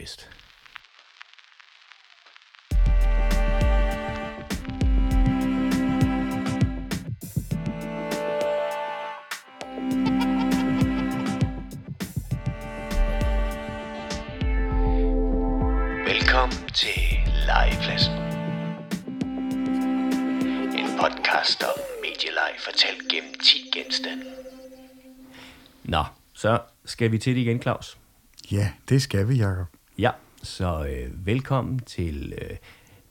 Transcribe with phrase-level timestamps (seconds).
[0.00, 0.28] vist.
[16.06, 16.90] Velkommen til
[17.46, 18.14] Legepladsen.
[20.78, 24.24] En podcast om medieleg fortalt gennem 10 genstande.
[25.84, 27.98] Nå, så skal vi til det igen, Claus.
[28.50, 29.79] Ja, det skal vi, Jacob.
[30.00, 30.10] Ja,
[30.42, 32.56] så øh, velkommen til øh,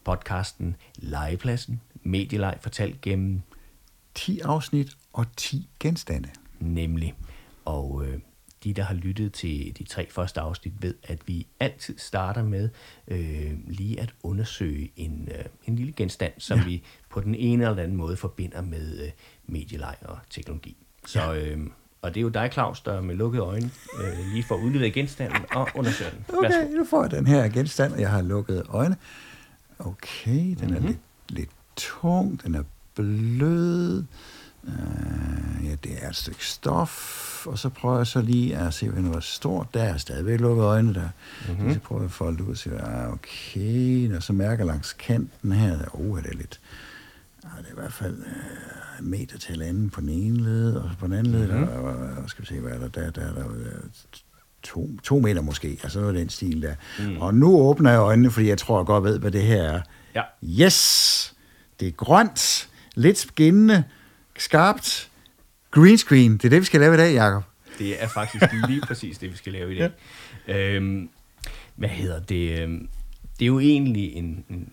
[0.03, 1.81] podcasten Legepladsen.
[2.03, 3.41] Medieleg fortalt gennem
[4.15, 6.29] 10 afsnit og 10 genstande.
[6.59, 7.13] nemlig.
[7.65, 8.19] Og øh,
[8.63, 12.69] de, der har lyttet til de tre første afsnit, ved, at vi altid starter med
[13.07, 16.63] øh, lige at undersøge en, øh, en lille genstand, som ja.
[16.63, 16.69] Ja.
[16.69, 19.11] vi på den ene eller anden måde forbinder med øh,
[19.45, 20.77] medieleg og teknologi.
[21.05, 21.45] Så, ja.
[21.45, 21.67] øh,
[22.01, 25.41] og det er jo dig, Claus, der med lukkede øjne øh, lige får udleveret genstanden
[25.51, 26.25] og undersøger den.
[26.37, 28.95] Okay, nu får jeg den her genstand, og jeg har lukket øjne.
[29.79, 30.69] Okay, den Mhm.
[30.69, 30.75] mm-hmm.
[30.75, 30.97] er lidt,
[31.29, 32.63] lidt tung, den er
[32.95, 34.03] blød.
[34.63, 38.89] Uh, ja, det er et stykke stof, og så prøver jeg så lige at se,
[38.89, 39.67] hvad er stort.
[39.73, 41.09] Der er stadigvæk lukket øjne der.
[41.47, 41.57] Mhm.
[41.57, 41.73] Mm-hmm.
[41.73, 44.93] Så prøver jeg at folde ud og sige, ah, okay, og så mærker jeg langs
[44.93, 46.59] kanten her, oh, er det lidt,
[47.43, 48.15] ah, det er i hvert fald
[48.99, 51.65] en meter til anden på den ene led, og på den anden led, Mhm.
[51.67, 51.81] der,
[52.21, 53.79] der, skal vi se, hvad er der, der, der, der, der
[54.63, 56.75] to, to meter måske, altså noget af den stil der.
[56.99, 57.17] Mm.
[57.17, 59.81] Og nu åbner jeg øjnene, fordi jeg tror, jeg godt ved, hvad det her er.
[60.15, 60.21] Ja.
[60.65, 61.35] Yes!
[61.79, 63.83] Det er grønt, lidt skinnende,
[64.37, 65.09] skarpt,
[65.71, 66.33] green screen.
[66.33, 67.43] Det er det, vi skal lave i dag, Jacob.
[67.79, 69.91] Det er faktisk lige præcis det, vi skal lave i dag.
[70.47, 70.75] Ja.
[70.75, 71.09] Øhm,
[71.75, 72.59] hvad hedder det?
[72.61, 72.87] øhm,
[73.39, 74.69] Det er jo egentlig en, en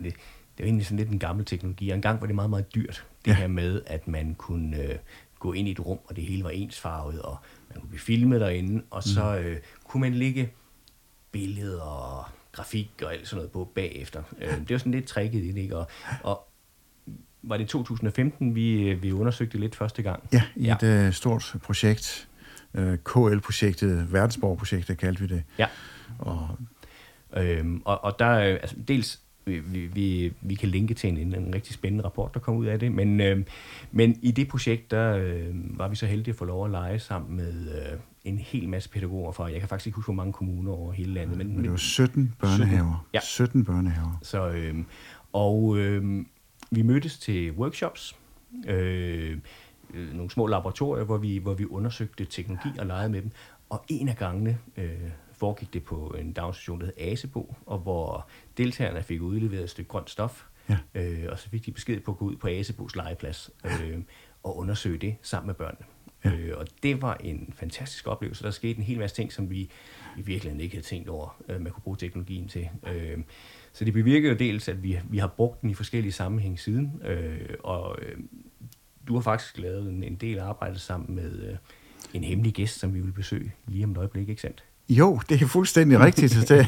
[0.59, 3.07] det er egentlig sådan lidt en gammel teknologi, og engang var det meget, meget dyrt,
[3.25, 3.35] det Ja.
[3.37, 4.95] her med, at man kunne øh,
[5.39, 7.37] gå ind i et rum, og det hele var ensfarvet, og
[7.71, 10.51] man kunne blive filmet derinde, og så øh, kunne man lægge
[11.33, 14.23] billeder og grafik og alt sådan noget på bagefter.
[14.41, 15.77] Øh, det var sådan lidt tricket i det, ikke?
[15.77, 15.87] Og,
[16.23, 16.49] og
[17.43, 20.29] var det 2015, vi, øh, vi undersøgte det lidt første gang?
[20.33, 20.77] Ja, i ja.
[20.83, 22.29] et uh, stort projekt.
[22.75, 25.43] Uh, KL-projektet, Verdensborg-projektet kaldte vi det.
[25.59, 25.67] Ja.
[26.19, 26.49] Og
[27.37, 31.55] Øhm, og, og der er altså, dels, vi, vi- vi, kan linke til en, en
[31.55, 33.45] rigtig spændende rapport, der kom ud af det, men, øhm,
[33.93, 36.99] men i det projekt, der øh, var vi så heldige at få lov at lege
[36.99, 40.33] sammen med øh, en hel masse pædagoger fra, jeg kan faktisk ikke huske, hvor mange
[40.33, 43.07] kommuner over hele landet, men, men det var 17 børnehaver.
[43.15, 43.21] Ja.
[43.21, 44.19] 17 børnehaver.
[44.23, 44.85] Så, øhm,
[45.33, 46.27] og øhm,
[46.71, 48.17] vi mødtes til workshops,
[48.69, 49.39] øh,
[49.95, 53.31] øh, nogle små laboratorier, hvor vi, hvor vi undersøgte teknologi og legede med dem.
[53.71, 54.91] Og en af gangene øh,
[55.39, 59.89] foregik det på en daginstitution, der hed Asebo, og hvor deltagerne fik udleveret et stykke
[59.89, 60.79] grønt stof, Ja.
[60.95, 63.99] øh, og så fik de besked på at gå ud på Asebos legeplads øh,
[64.43, 65.87] og undersøge det sammen med børnene.
[66.25, 66.33] Ja.
[66.33, 68.45] Øh, og det var en fantastisk oplevelse.
[68.45, 69.61] Der skete en hel masse ting, som vi
[70.19, 72.69] i virkeligheden ikke havde tænkt over, øh, man kunne bruge teknologien til.
[72.87, 73.19] Øh,
[73.73, 77.03] så det bevirker jo dels, at vi, vi har brugt den i forskellige sammenhænge siden,
[77.05, 78.19] øh, og øh,
[79.09, 81.57] du har faktisk lavet en, en del arbejde sammen med øh,
[82.15, 84.65] en hemmelig gæst, som vi vil besøge lige om et øjeblik, ikke sandt?
[84.89, 86.35] Jo, det er fuldstændig rigtigt.
[86.49, 86.67] Det.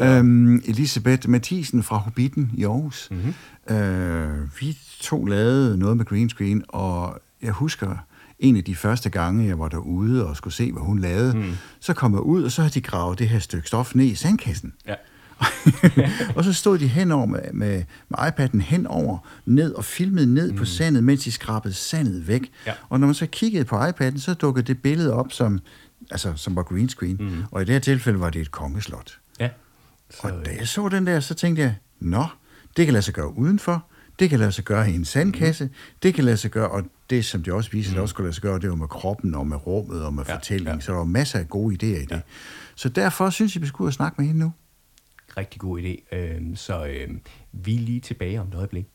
[0.00, 3.08] øhm, Elisabeth Mathisen fra Hobbiten i Aarhus.
[3.10, 3.76] Mm-hmm.
[3.76, 7.96] Øh, vi to lavede noget med green screen, og jeg husker
[8.38, 11.34] en af de første gange, jeg var derude og skulle se, hvad hun lavede.
[11.34, 11.52] Mm.
[11.80, 14.14] Så kom jeg ud, og så havde de gravet det her stykke stof ned i
[14.14, 14.72] sandkassen.
[14.86, 14.94] Ja.
[16.36, 20.58] og så stod de henover med, med, med iPad'en henover, ned og filmede ned mm.
[20.58, 22.50] på sandet, mens de skrabede sandet væk.
[22.66, 22.72] Ja.
[22.88, 25.60] Og når man så kiggede på iPad'en, så dukkede det billede op, som,
[26.12, 27.16] altså, som var green screen.
[27.20, 27.42] Mm.
[27.50, 29.18] Og i det her tilfælde var det et kongeslot.
[29.40, 29.48] ja.
[30.10, 32.24] Så, og da jeg så den der, så tænkte jeg, nå,
[32.76, 33.86] det kan lade sig gøre udenfor,
[34.18, 35.70] det kan lade sig gøre i en sandkasse, mm.
[36.02, 37.94] det kan lade sig gøre, og det, som det også viser, mm.
[37.94, 40.24] det også kunne lade sig gøre, det var med kroppen og med rummet og med
[40.24, 40.80] Ja, ja, fortælling, ja.
[40.80, 42.10] så der var masser af gode idéer i det.
[42.10, 42.20] Ja.
[42.74, 44.52] Så derfor synes jeg, vi skulle ud og snakke med hende nu.
[45.36, 46.16] Rigtig god idé.
[46.16, 47.08] Øh, så øh,
[47.52, 48.86] vi er lige tilbage om et øjeblik.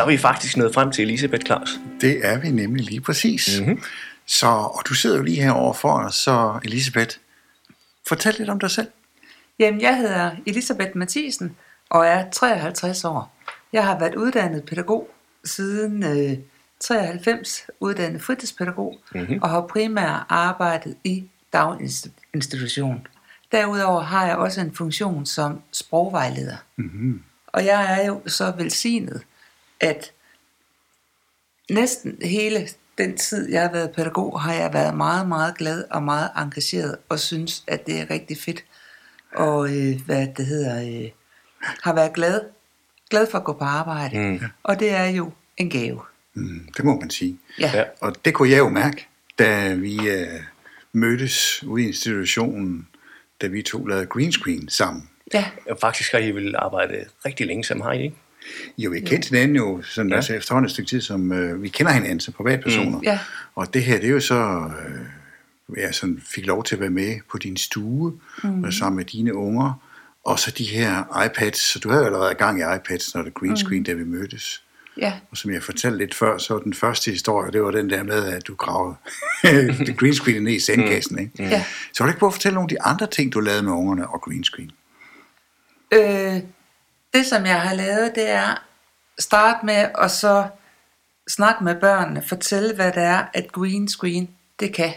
[0.00, 1.80] Så er vi faktisk nået frem til Elisabeth Claus.
[2.00, 3.60] Det er vi nemlig lige præcis.
[3.60, 3.82] Mm-hmm.
[4.26, 7.16] Så, og du sidder jo lige herovre for os, så Elisabeth,
[8.08, 8.86] fortæl lidt om dig selv.
[9.58, 11.56] Jamen, jeg hedder Elisabeth Mathisen
[11.90, 13.34] og er 53 år.
[13.72, 15.10] Jeg har været uddannet pædagog
[15.44, 16.38] siden øh,
[16.80, 19.38] 93, uddannet fritidspædagog, mm-hmm.
[19.42, 23.06] og har primært arbejdet i daginstitution.
[23.52, 26.56] Derudover har jeg også en funktion som sprogvejleder.
[26.76, 27.22] Mm-hmm.
[27.46, 29.22] Og jeg er jo så velsignet,
[29.80, 30.12] at
[31.70, 32.68] næsten hele
[32.98, 36.96] den tid, jeg har været pædagog, har jeg været meget, meget glad og meget engageret,
[37.08, 38.64] og synes, at det er rigtig fedt.
[39.34, 41.10] Og øh, hvad det hedder, øh,
[41.60, 42.40] har været glad,
[43.10, 44.18] glad for at gå på arbejde.
[44.18, 44.40] Mm.
[44.62, 46.00] Og det er jo en gave.
[46.34, 47.38] Mm, det må man sige.
[47.60, 47.70] Ja.
[47.74, 47.84] Ja.
[48.00, 50.40] Og det kunne jeg jo mærke, da vi øh,
[50.92, 52.88] mødtes ude i institutionen,
[53.40, 55.10] da vi to lavede green screen sammen.
[55.34, 58.16] Ja, Og faktisk har I vel arbejdet rigtig længe sammen, har I ikke?
[58.78, 60.16] Jo, vi kendte hinanden jo sådan, ja.
[60.16, 62.98] Altså efterhånden et stykke tid, som øh, vi kender hinanden som privatpersoner.
[62.98, 63.04] Mm.
[63.04, 63.18] Ja.
[63.54, 64.70] Og det her, det er jo så,
[65.68, 68.64] øh, jeg sådan fik lov til at være med på din stue, mm.
[68.64, 69.72] og sammen med dine unger,
[70.24, 73.34] og så de her iPads, så du havde jo allerede gang i iPads, når det
[73.34, 73.84] green screen, mm.
[73.84, 74.62] da vi mødtes.
[74.96, 77.90] ja, Og som jeg fortalte lidt før, så var den første historie, det var den
[77.90, 78.96] der med, at du gravede
[79.86, 81.18] det green screen ned i sandkassen.
[81.18, 81.32] Ikke?
[81.38, 81.64] ja.
[81.92, 83.72] Så vil du ikke prøve at fortælle nogle af de andre ting, du lavede med
[83.72, 84.70] ungerne og green screen?
[85.94, 86.40] Øh,
[87.14, 88.66] det, som jeg har lavet, det er
[89.18, 90.48] starte med at så
[91.28, 94.30] snakke med børnene, fortælle, hvad det er, at green screen
[94.60, 94.92] det kan.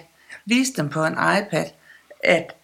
[0.46, 1.66] Vise dem på en iPad,
[2.24, 2.56] at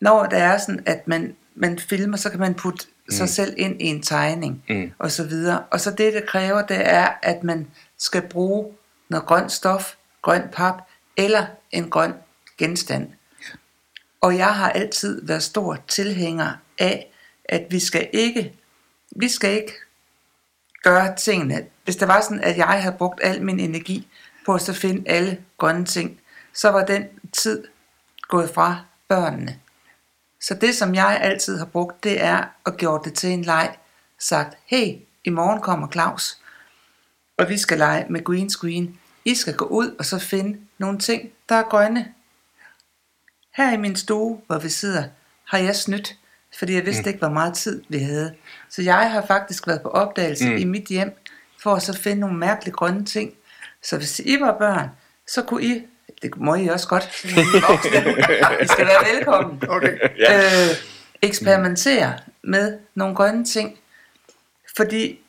[0.00, 3.14] når det er sådan, at man, man filmer, så kan man putte mm.
[3.14, 4.92] sig selv ind i en tegning, mm.
[4.98, 5.64] og så videre.
[5.70, 8.72] Og så det, det kræver, det er, at man skal bruge
[9.08, 10.74] noget grønt stof, grøn pap,
[11.16, 12.14] eller en grøn
[12.58, 13.10] genstand.
[14.20, 17.12] Og jeg har altid været stor tilhænger af,
[17.44, 18.59] at vi skal ikke,
[19.16, 19.72] vi skal ikke
[20.82, 21.66] gøre tingene.
[21.84, 24.08] Hvis det var sådan, at jeg havde brugt al min energi
[24.46, 26.20] på at så finde alle grønne ting,
[26.52, 27.64] så var den tid
[28.28, 29.60] gået fra børnene.
[30.40, 33.76] Så det, som jeg altid har brugt, det er at gøre det til en leg.
[34.18, 36.38] Sagt, hey, i morgen kommer Claus,
[37.38, 38.98] og vi skal lege med green screen.
[39.24, 42.14] I skal gå ud og så finde nogle ting, der er grønne.
[43.56, 45.04] Her i min stue, hvor vi sidder,
[45.44, 46.16] har jeg snydt,
[46.58, 47.08] fordi jeg vidste mm.
[47.08, 48.34] ikke, hvor meget tid vi havde.
[48.70, 50.56] Så jeg har faktisk været på opdagelse mm.
[50.56, 51.12] i mit hjem,
[51.62, 53.34] for at så finde nogle mærkelige grønne ting.
[53.82, 54.88] Så hvis I var børn,
[55.26, 55.82] så kunne I,
[56.22, 57.04] det må I også godt.
[58.62, 59.98] I skal være velkommen, Okay.
[60.18, 60.76] øh,
[61.22, 63.78] eksperimentere med nogle grønne ting.
[64.76, 65.20] Fordi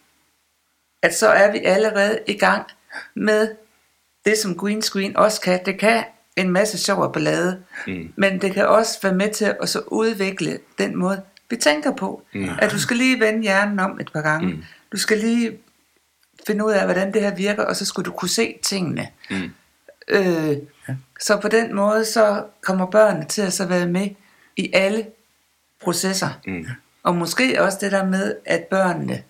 [1.01, 2.65] at så er vi allerede i gang
[3.15, 3.55] med
[4.25, 5.65] det, som green screen også kan.
[5.65, 6.03] Det kan
[6.35, 8.13] en masse sjov og ballade, mm.
[8.15, 12.23] men det kan også være med til at så udvikle den måde, vi tænker på.
[12.33, 12.49] Mm.
[12.59, 14.53] At du skal lige vende hjernen om et par gange.
[14.53, 14.63] Mm.
[14.91, 15.57] Du skal lige
[16.47, 19.07] finde ud af, hvordan det her virker, og så skulle du kunne se tingene.
[19.29, 19.51] Mm.
[20.07, 20.57] Øh,
[21.19, 24.09] så på den måde, så kommer børnene til at så være med
[24.57, 25.05] i alle
[25.81, 26.39] processer.
[26.45, 26.67] Mm.
[27.03, 29.23] Og måske også det der med, at børnene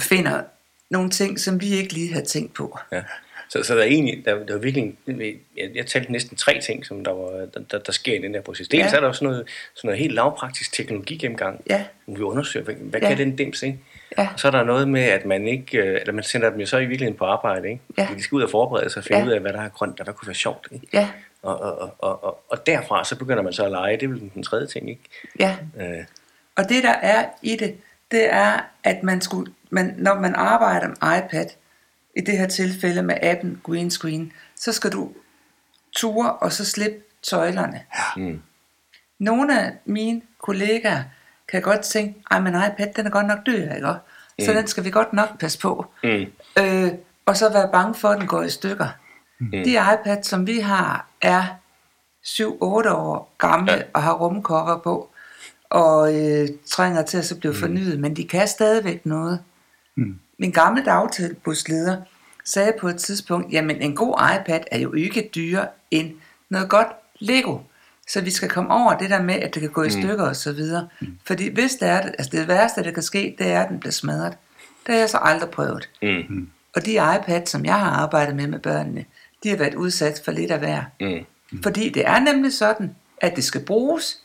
[0.00, 0.42] finder
[0.90, 2.78] nogle ting, som vi ikke lige har tænkt på.
[2.92, 3.02] Ja.
[3.48, 6.86] Så, så der er egentlig, der, der er virkelig, jeg, jeg talte næsten tre ting,
[6.86, 8.68] som der, var, der, der, der sker i den der proces.
[8.68, 8.96] Dels Ja.
[8.96, 11.84] er der også noget, sådan noget helt lavpraktisk teknologi gennemgang, Ja.
[12.06, 13.08] hvor vi undersøger, hvad, hvad Ja.
[13.08, 13.78] kan den dims, ikke?
[14.18, 14.28] Ja.
[14.32, 16.66] Og så er der noget med, at man ikke, øh, eller man sender dem jo
[16.66, 17.80] så i virkeligheden på arbejde, ikke?
[17.98, 18.08] Ja.
[18.16, 19.26] De skal ud og forberede sig og finde Ja.
[19.26, 20.86] ud af, hvad der er grønt, og hvad kunne være sjovt, ikke?
[20.92, 21.08] Ja,
[21.42, 24.30] Og, og, og, og, og derfra, så begynder man så at lege, det er vel
[24.34, 25.02] den tredje ting, ikke?
[25.40, 25.56] ja.
[25.80, 26.04] Øh,
[26.56, 27.74] Og det der er i det,
[28.10, 31.46] det er, at man skulle, man, når man arbejder med iPad,
[32.16, 35.12] i det her tilfælde med appen Green Screen, så skal du
[35.96, 37.82] ture og så slippe tøjlerne.
[38.16, 38.42] mm.
[39.18, 41.02] Nogle af mine kollegaer
[41.48, 43.88] kan godt tænke, ej, men iPad, den er godt nok dyr, ikke?
[44.40, 45.86] Så den skal vi godt nok passe på.
[46.04, 46.26] Mm.
[46.58, 46.92] Øh,
[47.26, 48.88] og så være bange for, at den går i stykker.
[49.38, 49.50] Mm.
[49.50, 51.44] De iPads, som vi har, er
[52.24, 52.44] 7-8
[52.90, 53.82] år gamle ja.
[53.92, 55.10] og har rumkokker på,
[55.70, 59.40] og øh, trænger til at så blive fornyet, men de kan stadigvæk noget.
[59.96, 60.18] Mm.
[60.38, 61.96] Min gamle dagtilbudsleder
[62.44, 66.12] sagde på et tidspunkt, jamen en god iPad er jo ikke dyrere end
[66.48, 66.88] noget godt
[67.18, 67.58] Lego.
[68.08, 70.36] Så vi skal komme over det der med, at det kan gå i stykker og
[70.36, 70.88] så videre.
[71.26, 73.80] Fordi hvis det er det, altså det værste, der kan ske, det er, at den
[73.80, 74.36] bliver smadret.
[74.86, 75.88] Det har jeg så aldrig prøvet.
[76.02, 76.48] Mm.
[76.76, 79.04] Og de iPads, som jeg har arbejdet med med børnene,
[79.42, 80.82] de har været udsat for lidt af hver.
[81.00, 81.26] Mm.
[81.62, 84.18] Fordi det er nemlig sådan, at det skal bruges.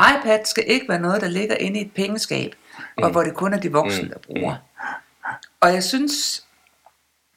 [0.00, 3.02] iPad skal ikke være noget, der ligger inde i et pengeskab, mm.
[3.02, 4.54] og hvor det kun er de voksne, der bruger.
[5.60, 6.44] Og jeg synes,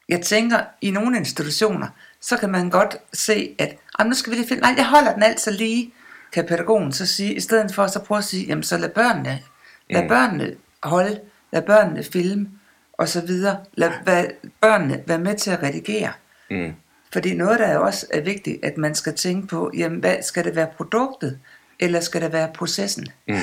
[0.08, 1.88] jeg tænker, i nogle institutioner,
[2.20, 5.14] så kan man godt se, at "Ej, nu skal vi lige finde, nej, jeg holder
[5.14, 5.92] den altså lige,
[6.32, 9.42] kan pædagogen så sige, i stedet for så prøve at sige, jamen så lad børnene,
[9.90, 10.08] lad mm.
[10.08, 11.20] børnene holde,
[11.52, 12.50] lad børnene filme,
[12.92, 13.64] og så videre.
[13.74, 14.24] Lad hvad,
[14.60, 16.12] børnene være med til at redigere.
[16.50, 16.72] Mm.
[17.12, 20.44] Fordi noget, der er også er vigtigt, at man skal tænke på, jamen hvad, skal
[20.44, 21.40] det være produktet,
[21.80, 23.06] eller skal det være processen?
[23.28, 23.34] Mm.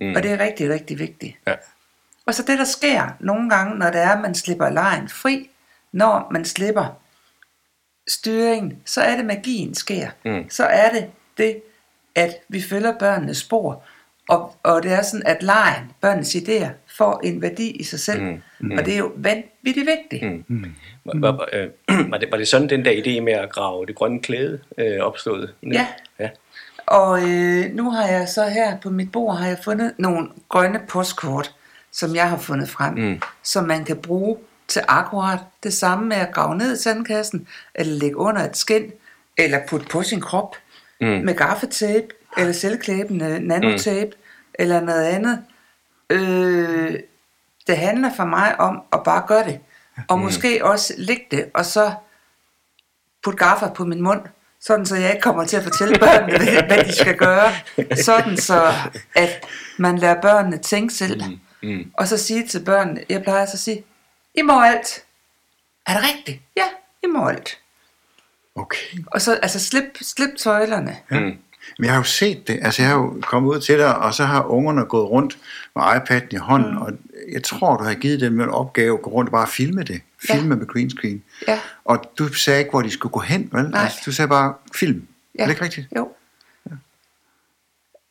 [0.00, 0.14] Mm.
[0.16, 1.36] Og det er rigtig, rigtig vigtigt.
[1.46, 1.54] Ja.
[2.30, 5.50] Og så det, der sker nogle gange, når det er, at man slipper lejen fri,
[5.92, 7.00] når man slipper
[8.08, 10.08] styringen, så er det magien sker.
[10.24, 10.50] Mm.
[10.50, 11.06] Så er det
[11.38, 11.62] det,
[12.14, 13.82] at vi følger børnenes spor.
[14.28, 16.68] Og, og det er sådan, at lejen, børnenes idéer,
[16.98, 18.22] får en værdi i sig selv.
[18.22, 18.42] Mm.
[18.60, 18.78] Mm.
[18.78, 20.50] Og det er jo vanvittigt vigtigt.
[20.50, 20.74] Mm.
[21.04, 21.68] Var, var, øh,
[22.10, 25.00] var, det, var det sådan den der idé med at grave det grønne klæde øh,
[25.00, 25.54] opstået?
[25.62, 25.86] Ja.
[26.18, 26.28] ja.
[26.86, 30.80] Og øh, nu har jeg så her på mit bord har jeg fundet nogle grønne
[30.88, 31.54] postkort,
[31.92, 33.20] som jeg har fundet frem, mm.
[33.42, 34.36] som man kan bruge
[34.68, 38.92] til akkurat det samme med at grave ned i sandkassen, eller lægge under et skin,
[39.38, 40.56] eller putte på sin krop
[41.00, 41.06] mm.
[41.06, 42.06] med gaffetape,
[42.38, 44.52] eller selvklæbende nanotape, mm.
[44.54, 45.42] eller noget andet.
[46.10, 46.98] Øh,
[47.66, 49.60] det handler for mig om at bare gøre det.
[50.08, 50.24] Og mm.
[50.24, 51.92] måske også lægge det, og så
[53.24, 54.20] putte gaffer på min mund,
[54.60, 57.52] sådan så jeg ikke kommer til at fortælle børnene, hvad de skal gøre.
[58.04, 58.72] Sådan så,
[59.14, 59.46] at
[59.78, 61.24] man lærer børnene tænke selv.
[61.24, 61.40] Mm.
[61.62, 61.90] Mm.
[61.94, 63.84] Og så sige til børnene, jeg plejer så at sige,
[64.34, 65.02] I må alt.
[65.86, 66.42] Er det rigtigt?
[66.56, 66.66] Ja,
[67.02, 67.58] I må alt.
[68.54, 68.98] Okay.
[69.06, 70.96] Og så altså slip, slip tøjlerne.
[71.10, 71.20] Ja.
[71.20, 71.36] Mm.
[71.78, 72.58] Men jeg har jo set det.
[72.62, 75.38] Altså, jeg har jo kommet ud til dig, og så har ungerne gået rundt
[75.76, 76.82] med iPad'en i hånden, mm.
[76.82, 76.92] og
[77.32, 80.00] jeg tror, du har givet dem en opgave at gå rundt og bare filme det.
[80.26, 80.54] Filme ja.
[80.54, 81.22] med green screen.
[81.48, 81.60] Ja.
[81.84, 83.64] Og du sagde ikke, hvor de skulle gå hen, vel?
[83.64, 83.82] Nej.
[83.82, 85.06] Altså, du sagde bare film.
[85.34, 85.42] Ja.
[85.42, 85.88] Er det ikke rigtigt?
[85.96, 86.08] Jo.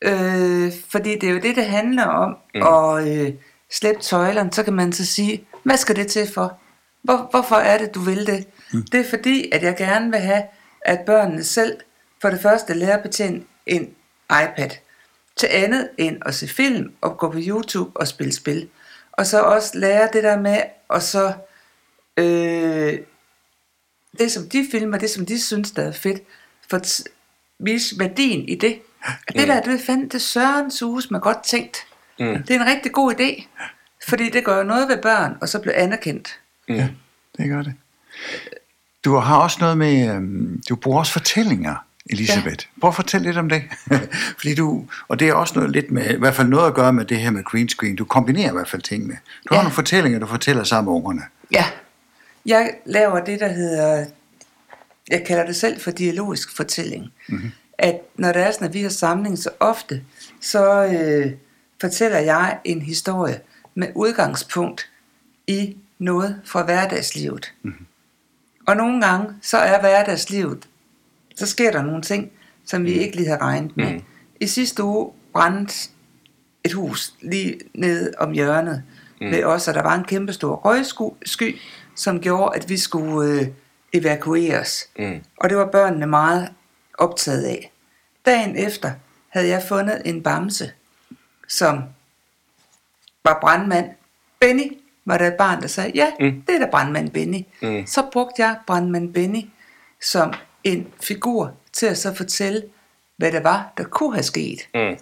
[0.01, 2.37] Øh, fordi det er jo det, det handler om.
[2.55, 2.61] Mm.
[2.61, 3.33] Og øh,
[3.71, 6.59] slæbe tøjlerne, så kan man så sige, hvad skal det til for?
[7.01, 8.47] Hvor, hvorfor er det, du vil det?
[8.73, 8.83] Mm.
[8.91, 10.43] Det er fordi, at jeg gerne vil have,
[10.81, 11.77] at børnene selv
[12.21, 13.89] for det første lærer at betjene en
[14.31, 14.69] iPad.
[15.35, 18.69] Til andet end at se film og gå på YouTube og spille spil.
[19.11, 20.57] Og så også lære det der med
[20.89, 21.33] at så
[22.17, 22.99] øh,
[24.19, 26.21] det som de filmer, det som de synes der er fedt,
[26.69, 26.81] for
[27.59, 28.81] vise værdien i det.
[29.27, 31.77] At det der, det fandt det Sørens hus med godt tænkt.
[32.19, 32.43] Mm.
[32.43, 33.47] Det er en rigtig god idé,
[34.07, 36.39] fordi det gør noget ved børn, og så bliver anerkendt.
[36.69, 36.75] Mm.
[36.75, 36.87] Ja,
[37.37, 37.73] det gør det.
[39.05, 41.75] Du har også noget med, øhm, du bruger også fortællinger,
[42.09, 42.65] Elisabeth.
[42.75, 42.79] Ja.
[42.81, 43.63] Prøv at fortælle lidt om det.
[44.39, 46.93] Fordi du, og det er også noget lidt med, i hvert fald noget at gøre
[46.93, 47.95] med det her med green screen.
[47.95, 49.13] Du kombinerer i hvert fald tingene.
[49.13, 49.19] Du
[49.51, 49.55] ja.
[49.55, 51.21] har nogle fortællinger, du fortæller sammen med ungerne.
[51.51, 51.65] Ja,
[52.45, 54.05] jeg laver det, der hedder,
[55.09, 57.11] jeg kalder det selv for dialogisk fortælling.
[57.27, 57.51] Mm-hmm.
[57.79, 60.03] At når der er sådan, at vi har samling så ofte,
[60.41, 61.31] så øh,
[61.81, 63.39] fortæller jeg en historie
[63.75, 64.89] med udgangspunkt
[65.47, 67.53] i noget fra hverdagslivet.
[67.61, 67.85] Mm-hmm.
[68.67, 70.67] Og nogle gange, så er hverdagslivet,
[71.35, 72.31] så sker der nogle ting,
[72.65, 72.99] som vi mm.
[72.99, 73.93] ikke lige har regnet med.
[73.93, 74.03] Mm.
[74.39, 75.89] I sidste uge brændte
[76.63, 78.83] et hus lige ned om hjørnet
[79.21, 79.31] mm.
[79.31, 81.57] ved os, og der var en kæmpe stor røgsky,
[81.95, 83.47] som gjorde, at vi skulle øh,
[83.93, 84.89] evakueres.
[84.99, 85.19] Mm.
[85.37, 86.49] Og det var børnene meget
[86.99, 87.71] optaget af.
[88.25, 88.91] Dagen efter
[89.29, 90.71] havde jeg fundet en bamse,
[91.47, 91.83] som
[93.23, 93.89] var brandmand.
[94.39, 96.41] Benny var der et barn, der sagde, ja, mm.
[96.47, 97.41] det er da brandmand Benny.
[97.61, 97.87] Mm.
[97.87, 99.41] Så brugte jeg brandmand Benny
[100.01, 102.63] som en figur til at så fortælle,
[103.17, 104.69] hvad det var, der kunne have sket.
[104.73, 104.97] Mm.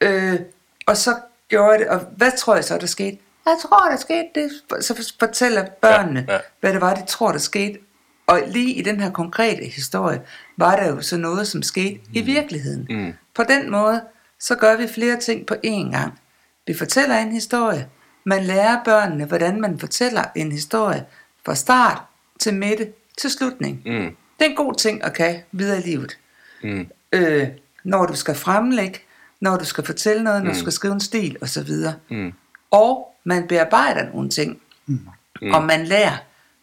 [0.00, 0.40] Øh,
[0.86, 1.16] og så
[1.48, 3.18] gjorde jeg det, og hvad tror jeg så, der skete?
[3.46, 4.50] Jeg tror, der skete det.
[4.84, 6.40] Så fortæller børnene, ja, ja.
[6.60, 7.78] hvad det var, de tror, der skete.
[8.26, 10.22] Og lige i den her konkrete historie,
[10.56, 12.10] var der jo så noget, som skete mm.
[12.12, 12.86] i virkeligheden.
[12.90, 13.12] Mm.
[13.34, 14.02] På den måde,
[14.40, 16.20] så gør vi flere ting på én gang.
[16.66, 17.88] Vi fortæller en historie.
[18.24, 21.04] Man lærer børnene, hvordan man fortæller en historie
[21.46, 22.02] fra start
[22.38, 23.82] til midte til slutning.
[23.86, 24.16] Mm.
[24.38, 26.18] Det er en god ting at kan videre i livet.
[26.62, 26.88] Mm.
[27.12, 27.48] Øh,
[27.84, 28.98] når du skal fremlægge,
[29.40, 30.54] når du skal fortælle noget, når mm.
[30.54, 31.70] du skal skrive en stil osv.
[32.10, 32.32] Mm.
[32.70, 34.60] Og man bearbejder nogle ting.
[34.86, 35.08] Mm.
[35.52, 36.16] Og man lærer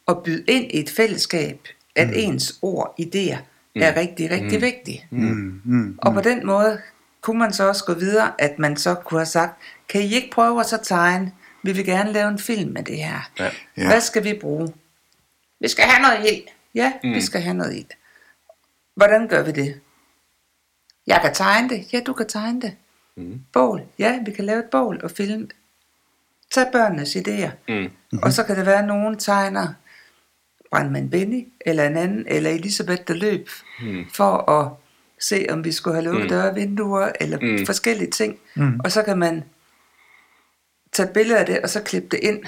[0.08, 2.14] at byde ind i et fællesskab, at mm.
[2.18, 3.38] ens ord, idéer,
[3.76, 3.82] mm.
[3.82, 4.62] er rigtig, rigtig mm.
[4.62, 5.06] vigtige.
[5.10, 5.62] Mm.
[5.64, 6.00] Mm.
[6.02, 6.82] Og på den måde
[7.22, 10.30] kunne man så også gå videre, at man så kunne have sagt, kan I ikke
[10.32, 11.32] prøve at så tegne?
[11.64, 13.30] Vi vil gerne lave en film med det her.
[13.40, 13.50] Ja.
[13.78, 13.88] Ja.
[13.88, 14.74] Hvad skal vi bruge?
[15.60, 16.44] Vi skal have noget ild.
[16.76, 17.14] Ja, mm.
[17.14, 17.86] vi skal have noget ild.
[18.96, 19.80] Hvordan gør vi det?
[21.08, 21.94] Jeg kan tegne det.
[21.94, 22.76] Ja, du kan tegne det.
[23.16, 23.42] Mm.
[23.54, 23.82] Bål.
[24.00, 25.48] Ja, vi kan lave et bål og filme.
[26.52, 27.52] Tag børnenes idéer.
[27.68, 27.76] Mm.
[27.76, 28.20] Mm-hmm.
[28.24, 29.68] Og så kan det være, at nogen tegner
[30.74, 33.50] brandmand Benny, eller en anden, eller Elisabeth, der løb,
[33.82, 34.06] mm.
[34.14, 34.72] for at
[35.20, 36.30] se, om vi skulle have lukket mm.
[36.30, 37.66] døre og vinduer, eller mm.
[37.66, 38.40] forskellige ting.
[38.56, 38.80] Mm.
[38.84, 39.44] Og så kan man
[40.92, 42.44] tage billeder af det, og så klippe det ind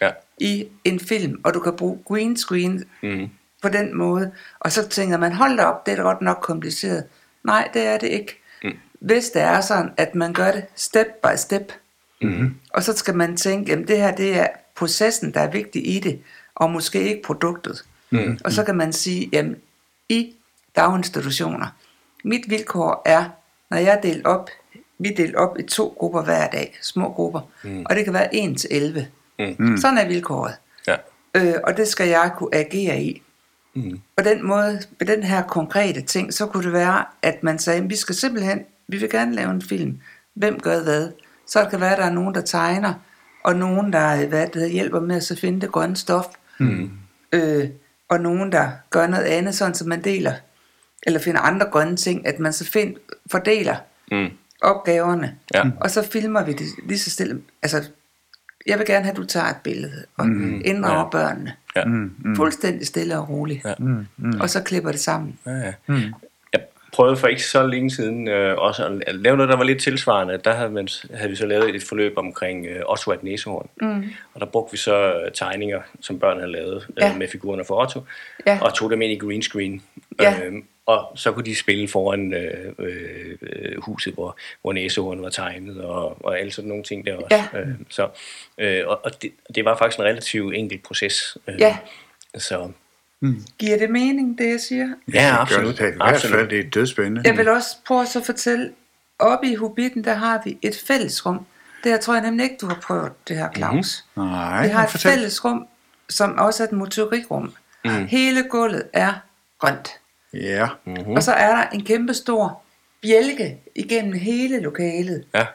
[0.00, 0.10] ja.
[0.38, 3.28] i en film, og du kan bruge green screen mm.
[3.62, 4.32] på den måde.
[4.60, 7.04] Og så tænker man, hold da op, det er godt nok kompliceret.
[7.44, 8.40] Nej, det er det ikke.
[8.64, 8.72] Mm.
[9.00, 11.72] Hvis det er sådan, at man gør det step by step,
[12.22, 12.54] mm.
[12.70, 16.00] og så skal man tænke, at det her det er processen, der er vigtig i
[16.00, 16.22] det,
[16.54, 17.84] og måske ikke produktet.
[18.10, 18.38] Mm.
[18.44, 19.56] Og så kan man sige, jamen
[20.08, 20.34] i
[20.76, 21.66] daginstitutioner,
[22.24, 23.24] mit vilkår er,
[23.70, 24.50] når jeg er delt op,
[24.98, 27.86] vi er delt op i to grupper hver dag, små grupper, mm.
[27.90, 29.06] og det kan være 1 til 11.
[29.38, 29.56] Mm.
[29.58, 29.76] mm.
[29.76, 30.54] Sådan er vilkåret.
[30.86, 30.96] Ja.
[31.34, 33.22] Øh, og det skal jeg kunne agere i.
[33.74, 34.00] Mm.
[34.16, 37.88] På den måde, med den her konkrete ting, så kunne det være, at man sagde,
[37.88, 40.00] vi skal simpelthen, vi vil gerne lave en film.
[40.34, 41.10] Hvem gør hvad?
[41.46, 42.94] Så det kan være, at der er nogen, der tegner,
[43.44, 46.24] og nogen, der hvad det hedder, hjælper med at så finde det grønne stof,
[46.58, 46.90] mm.
[47.32, 47.68] øh,
[48.08, 50.32] og nogen, der gør noget andet, sådan så man deler,
[51.06, 52.96] eller finder andre grønne ting, at man så find,
[53.30, 53.76] fordeler
[54.12, 54.28] Mm.
[54.62, 55.62] opgaverne, Ja.
[55.80, 57.40] og så filmer vi det lige så stille.
[57.62, 57.88] Altså,
[58.66, 60.62] jeg vil gerne have, at du tager et billede og mm.
[60.64, 61.08] inddrager Ja.
[61.10, 61.54] børnene.
[61.76, 61.84] Ja.
[61.84, 62.36] Mm.
[62.36, 63.64] Fuldstændig stille og roligt.
[63.64, 63.74] Ja.
[63.78, 64.06] Mm.
[64.40, 65.38] Og så klipper det sammen.
[65.46, 65.72] Ja, ja.
[65.88, 66.12] Jeg
[66.94, 69.82] prøvede for ikke så længe siden øh, også at at lave noget, der var lidt
[69.82, 70.38] tilsvarende.
[70.44, 73.68] Der havde, man, havde vi så lavet et forløb omkring øh, Otto af næsehorn.
[73.80, 74.04] Mm.
[74.34, 77.16] Og der brugte vi så øh, tegninger, som børn havde lavet øh, Ja.
[77.16, 78.00] med figurerne for Otto,
[78.46, 78.58] Ja.
[78.62, 79.82] og tog dem ind i green screen.
[80.20, 80.34] Ja.
[80.44, 85.30] Øhm, og så kunne de spille foran øh, øh, øh, huset, hvor, hvor næsehornet var
[85.30, 87.36] tegnet, og, og alle sådan nogle ting der også.
[87.54, 87.60] Ja.
[87.60, 88.08] Øh, så,
[88.58, 91.36] øh, og og det, det var faktisk en relativt enkel proces.
[91.48, 91.76] Øh, Ja.
[92.38, 92.70] Så
[93.58, 94.86] Giver det mening, det jeg siger?
[94.86, 95.78] ja, Det gør absolut.
[95.78, 96.36] det i hvert absolut.
[96.38, 97.22] fald, det er dødspændende.
[97.24, 98.70] Jeg vil også prøve at så fortælle,
[99.18, 101.46] oppe i Hobbiten, der har vi et fællesrum.
[101.84, 104.04] Det her tror jeg nemlig ikke, du har prøvet, det her, Claus.
[104.14, 104.30] Mm-hmm.
[104.30, 105.10] Nej, vi har et fortæl.
[105.10, 105.66] fællesrum,
[106.08, 107.54] som også er et motorikrum.
[107.84, 108.06] Mm.
[108.06, 109.12] Hele gulvet er
[109.58, 109.88] grønt.
[110.34, 110.68] Ja.
[110.84, 110.94] Mm.
[110.96, 112.62] Og så er der en kæmpe stor
[113.02, 115.24] bjælke igennem hele lokalet.
[115.34, 115.46] Ja.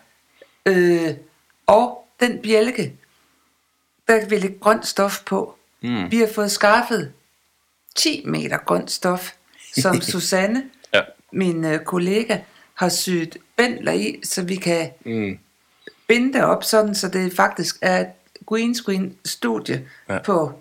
[0.66, 1.10] Øh,
[1.68, 2.96] og den bjælke,
[4.08, 5.56] der vil ligge grønt stof på.
[5.84, 6.12] Mm.
[6.12, 7.12] Vi har fået skaffet
[7.96, 9.31] 10 meter grønt stof,
[9.81, 11.01] som Susanne, Ja.
[11.34, 12.38] min øh, kollega,
[12.75, 15.38] har syet bændler i, så vi kan Mm.
[16.08, 18.08] binde det op, sådan, så det faktisk er et
[18.46, 20.13] green screen studie Ja.
[20.13, 20.22] ja.
[20.22, 20.53] på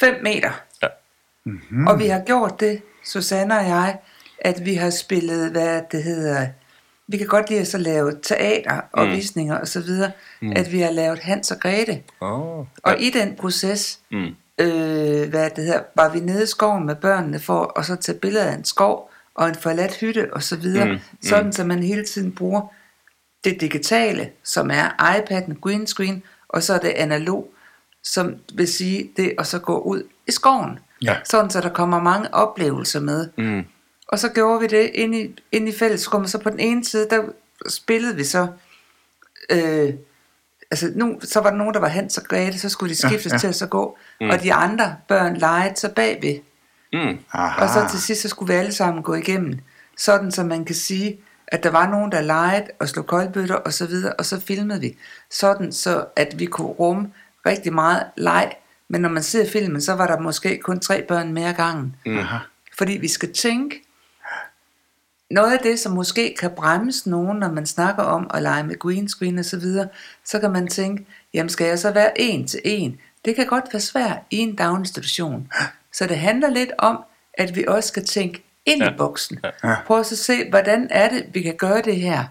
[0.00, 0.50] 5 meter.
[0.82, 0.88] Ja.
[1.44, 1.86] Mm.
[1.86, 3.98] Og vi har gjort det, Susanne og jeg,
[4.38, 6.48] at vi har spillet, hvad det hedder,
[7.08, 9.12] vi kan godt lide at så lave teater og mm.
[9.12, 10.52] visninger og så videre, mm.
[10.56, 12.02] at vi har lavet Hans og Grete.
[12.20, 12.66] Oh.
[12.82, 14.34] Og i den proces, Mm.
[14.60, 18.18] Øh, hvad det hedder, var vi nede i skoven med børnene for at så tage
[18.18, 20.98] billeder af en skov og en forladt hytte og så videre, Mm, mm.
[21.22, 22.60] sådan så man hele tiden bruger
[23.44, 27.52] det digitale, som er iPad'en, green screen, og så er det analog,
[28.04, 30.78] som vil sige det at så gå ud i skoven.
[31.02, 31.16] Ja.
[31.24, 33.28] Sådan så der kommer mange oplevelser med.
[33.38, 33.64] Mm.
[34.08, 36.30] Og så gjorde vi det inde i, inde i fællesrummet.
[36.30, 37.22] Så på den ene side, der
[37.68, 38.46] spillede vi så...
[39.50, 39.94] Øh,
[40.70, 43.26] altså nu, så var der nogen, der var Hans og Grete, så skulle de skiftes
[43.26, 43.98] Ja, ja, til at så gå.
[44.20, 44.30] Mm.
[44.30, 46.38] Og de andre børn legede så bagved.
[46.92, 47.18] Mm.
[47.32, 47.62] Aha.
[47.62, 49.58] Og så til sidst, så skulle vi alle sammen gå igennem.
[49.96, 53.72] Sådan, så man kan sige, at der var nogen, der legede og slog koldbøtter og
[53.72, 54.96] så videre, og så filmede vi.
[55.30, 57.12] Sådan, så at vi kunne rumme
[57.46, 58.52] rigtig meget leg.
[58.88, 61.96] Men når man ser filmen, så var der måske kun tre børn mere gangen.
[62.06, 62.38] Aha.
[62.78, 63.82] Fordi vi skal tænke,
[65.30, 68.78] noget af det, som måske kan bremse nogen, når man snakker om at lege med
[68.78, 69.88] green screen og så videre,
[70.24, 73.00] så kan man tænke, jamen skal jeg så være en til en?
[73.24, 75.52] Det kan godt være svært i en daginstitution.
[75.92, 76.98] Så det handler lidt om,
[77.34, 78.90] at vi også skal tænke ind Ja.
[78.90, 79.40] i boksen.
[79.64, 79.74] Ja.
[79.86, 82.24] Prøv at så se, hvordan er det, vi kan gøre det her?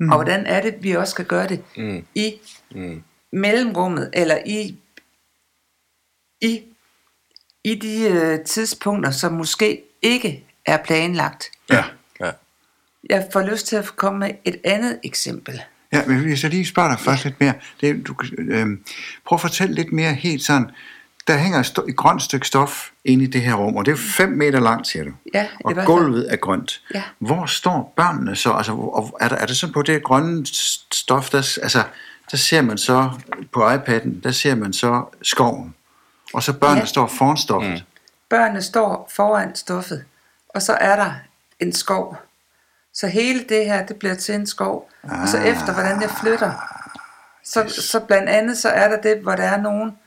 [0.00, 0.10] Mm.
[0.10, 2.04] Og hvordan er det, vi også kan gøre det Mm.
[2.14, 2.34] i
[2.70, 3.02] Mm.
[3.32, 4.76] mellemrummet, eller i,
[6.40, 6.62] i,
[7.64, 11.44] i de øh, tidspunkter, som måske ikke er planlagt.
[11.70, 11.84] Ja.
[13.10, 13.14] Ja.
[13.16, 15.62] Jeg får lyst til at komme med et andet eksempel.
[15.92, 17.52] Ja, men hvis jeg lige spørger dig først lidt mere.
[17.80, 18.66] Det, du, øh,
[19.26, 20.70] prøv at fortælle lidt mere helt sådan.
[21.26, 23.96] Der hænger et, et grønt stykke stof inde i det her rum, og det er
[23.96, 25.10] 5 meter langt, siger du.
[25.34, 26.82] Ja, og gulvet er grønt.
[26.94, 27.02] Ja.
[27.18, 28.52] Hvor står børnene så?
[28.52, 30.46] Altså, og er, der, er det sådan på det grønne
[30.92, 31.82] stof, der, altså,
[32.30, 33.10] der ser man så
[33.52, 35.74] på iPad'en, der ser man så skoven.
[36.34, 36.86] Og så børnene Ja.
[36.86, 37.70] står foran stoffet.
[37.72, 37.78] Mm.
[38.30, 40.04] Børnene står foran stoffet,
[40.48, 41.12] og så er der
[41.60, 42.16] en skov.
[43.00, 44.90] Så hele det her, det bliver til en skov.
[45.02, 46.52] Og så efter, hvordan jeg flytter,
[47.44, 49.98] så, så blandt andet, så er der det, hvor der er nogen,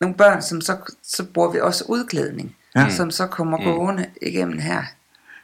[0.00, 2.80] nogle børn, som så, så bruger vi også udklædning, Ja.
[2.80, 2.90] ja.
[2.90, 4.82] som så kommer gående igennem her.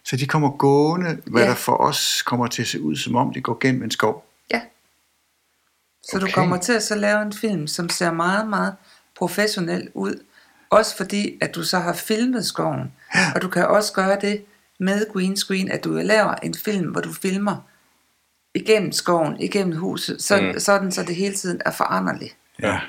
[0.05, 1.48] Så de kommer gående, hvad Ja.
[1.48, 4.24] der for os kommer til at se ud, som om de går gennem en skov.
[4.51, 4.61] Ja.
[6.03, 6.27] Så okay.
[6.27, 8.74] Du kommer til at så lave en film, som ser meget, meget
[9.16, 10.24] professionel ud.
[10.70, 12.92] Også fordi, at du så har filmet skoven.
[13.35, 14.44] Og du kan også gøre det
[14.81, 17.57] med green screen, at du laver en film, hvor du filmer
[18.55, 20.61] igennem skoven, igennem huset, så, mm.
[20.61, 22.37] sådan så det hele tiden er foranderligt.
[22.62, 22.81] Ja.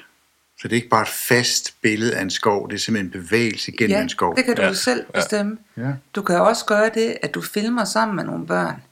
[0.62, 3.12] Så det er ikke bare et fast billede af en skov, det er simpelthen en
[3.24, 4.36] bevægelse gennem Ja, en skov.
[4.36, 5.58] det kan du Ja, selv bestemme.
[5.78, 5.92] Ja.
[6.16, 8.84] Du kan også gøre det, at du filmer sammen med nogle børn.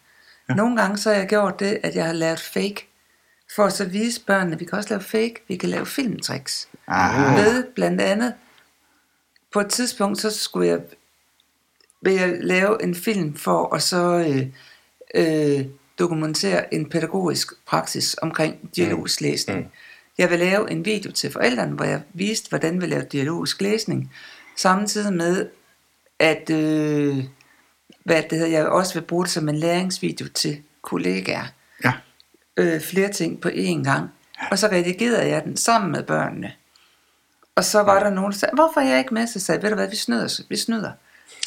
[0.49, 0.53] Ja.
[0.53, 2.87] Nogle gange så har jeg gjort det, at jeg har lavet fake,
[3.55, 6.67] for at så vise børnene, at vi kan også lave fake, vi kan lave filmtricks.
[6.87, 7.41] Aha.
[7.41, 8.33] Ved blandt andet,
[9.53, 10.79] på et tidspunkt, så skulle jeg,
[12.01, 14.47] vil jeg lave en film for at så øh,
[15.15, 15.65] øh,
[15.99, 19.59] dokumentere en pædagogisk praksis omkring dialogisk læsning.
[19.59, 19.69] Mm.
[20.17, 24.13] Jeg vil lave en video til forældrene, hvor jeg viste, hvordan vi laver dialogisk læsning,
[24.57, 25.49] samtidig med,
[26.19, 27.23] at øh,
[28.03, 31.45] hvad det hedder, jeg også vil bruge det som en læringsvideo til kollegaer.
[31.83, 31.93] Ja.
[32.57, 34.09] øh, flere ting på én gang.
[34.51, 36.53] Og så redigerede jeg den sammen med børnene.
[37.55, 39.27] Og så var der nogen, der sagde, hvorfor er jeg ikke med?
[39.27, 40.91] Så sagde jeg, ved du hvad, vi snyder, vi snyder.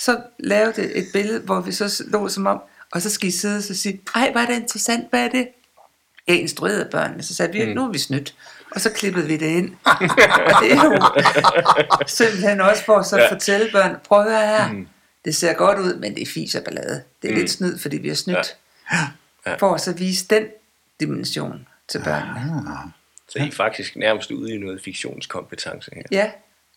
[0.01, 2.61] Så lavede et billede, hvor vi så lå som om,
[2.93, 5.29] og så skal I sidde og så sige, ej, hvor er det interessant, hvad er
[5.29, 5.49] det?
[6.29, 8.35] Jeg instruerede børnene, så sagde vi, nu er vi snydt.
[8.71, 9.77] Og så klippede vi det ind.
[9.85, 11.03] og det er jo
[12.07, 13.33] simpelthen også for at så Ja.
[13.33, 14.85] fortælle børn, prøv at høre her,
[15.25, 17.03] det ser godt ud, men det er fis og ballade.
[17.23, 18.57] Det er lidt snyd, fordi vi har snydt.
[19.47, 19.55] Ja.
[19.59, 20.47] For at så vise den
[21.01, 22.93] dimension til børnene.
[23.29, 26.03] Så I er faktisk nærmest ude i noget fiktionskompetence her.
[26.12, 26.31] Ja,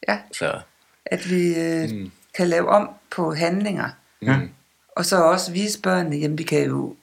[0.08, 0.20] ja.
[0.32, 0.60] Så
[1.06, 2.12] At vi øh, mm.
[2.36, 3.90] Kan lave om på handlinger.
[4.22, 4.40] Ja.
[4.96, 6.96] Og så også vise børnene, jamen vi kan jo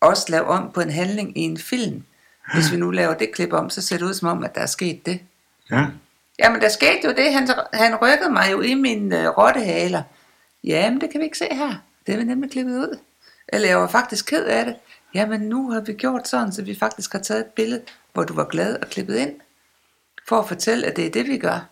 [0.00, 2.04] også lave om på en handling i en film.
[2.54, 4.60] Hvis vi nu laver det klip om, så ser det ud som om, at der
[4.60, 5.20] er sket det.
[5.70, 5.86] Ja.
[6.38, 10.02] Jamen der skete jo det, han, han rykkede mig jo i min øh, rottehaler.
[10.64, 11.74] Jamen det kan vi ikke se her.
[12.06, 12.98] Det er vi nemlig klippet ud.
[13.48, 14.74] Eller jeg var faktisk ked af det.
[15.14, 17.82] Jamen nu har vi gjort sådan, så vi faktisk har taget et billede,
[18.12, 19.32] hvor du var glad og klippet ind.
[20.28, 21.68] For at fortælle, at det er det, vi gør.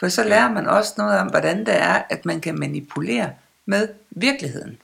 [0.00, 3.32] For så lærer man også noget om, hvordan det er, at man kan manipulere
[3.66, 4.78] med virkeligheden.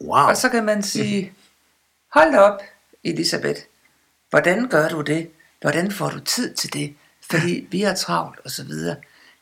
[0.00, 0.28] Wow.
[0.28, 1.32] Og så kan man sige,
[2.14, 2.60] hold op,
[3.04, 3.60] Elisabeth,
[4.30, 5.30] hvordan gør du det?
[5.60, 6.96] Hvordan får du tid til det?
[7.30, 8.96] Fordi vi har travlt og så videre.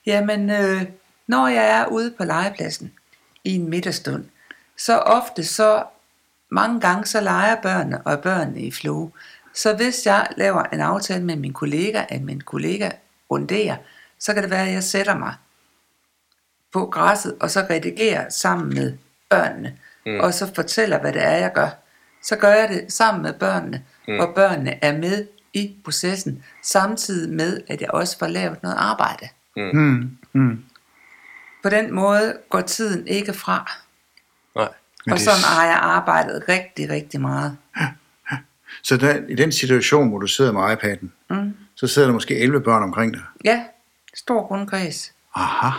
[0.07, 0.83] Jamen, øh,
[1.27, 2.93] når jeg er ude på legepladsen
[3.45, 4.25] i en middagstund,
[4.77, 5.85] så ofte så
[6.49, 9.11] mange gange så leger børnene og er børnene i flow.
[9.55, 12.91] Så hvis jeg laver en aftale med min kollega, at min kollega
[13.31, 13.77] runderer,
[14.19, 15.35] så kan det være, at jeg sætter mig
[16.73, 18.93] på græsset, og så redigerer sammen med
[19.31, 20.21] børnene, mm.
[20.21, 21.69] og så fortæller, hvad det er, jeg gør.
[22.23, 24.19] Så gør jeg det sammen med børnene, mm.
[24.21, 29.29] og børnene er med i processen, samtidig med, at jeg også får lavet noget arbejde.
[29.57, 30.19] Mm.
[30.33, 30.65] Mm.
[31.63, 33.73] På den måde går tiden ikke fra,
[34.57, 34.69] nej.
[35.07, 37.57] Men og sådan har jeg arbejdet rigtig, rigtig meget.
[38.83, 41.55] Så der, i den situation, hvor du sidder med iPad'en, Mm.
[41.77, 43.23] Så sidder der måske 11 børn omkring dig.
[43.45, 43.65] Ja,
[44.15, 45.13] stor rundkreds.
[45.35, 45.71] Aha.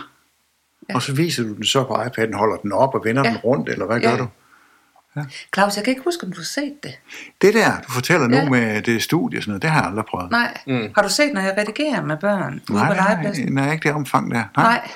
[0.90, 0.96] Ja.
[0.96, 3.30] Og så viser du den så på iPad'en, holder den op og vender Ja.
[3.30, 4.10] den rundt, eller hvad Ja.
[4.10, 4.28] gør du?
[5.56, 7.00] Claus, jeg kan ikke huske, om du har set det.
[7.42, 8.50] Det der, du fortæller nu Ja.
[8.50, 10.32] med det studie og sådan noget, det har jeg aldrig prøvet.
[10.32, 10.58] Nej.
[10.68, 10.90] Mm.
[10.96, 13.54] Har du set, når jeg redigerer med børn nej, nej, legepladsen?
[13.54, 14.36] nej, ikke det omfang der.
[14.36, 14.46] Nej.
[14.56, 14.90] Nej.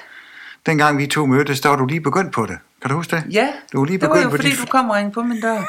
[0.65, 2.57] Dengang vi to mødtes, der var du lige begyndt på det.
[2.81, 3.23] Kan du huske det?
[3.31, 5.13] Ja, Du var lige det var begyndt jo på fordi, dit- du kom og ringede
[5.13, 5.61] på min dør.